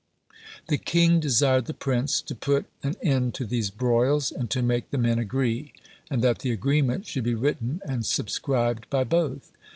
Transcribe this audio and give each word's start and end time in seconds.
The 0.67 0.79
king 0.79 1.19
desired 1.19 1.65
the 1.65 1.75
prince 1.75 2.23
to 2.23 2.33
put 2.33 2.65
an 2.81 2.95
end 3.03 3.35
to 3.35 3.45
these 3.45 3.69
broils, 3.69 4.31
and 4.31 4.49
to 4.49 4.63
make 4.63 4.89
the 4.89 4.97
men 4.97 5.19
agree, 5.19 5.73
and 6.09 6.23
that 6.23 6.39
the 6.39 6.49
agreement 6.51 7.05
should 7.05 7.23
be 7.23 7.35
written 7.35 7.83
and 7.85 8.03
subscribed 8.03 8.89
by 8.89 9.03
both. 9.03 9.51